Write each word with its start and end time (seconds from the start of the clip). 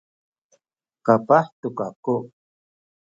kapah 1.05 1.45
tu 1.59 1.67
kaku 1.77 2.15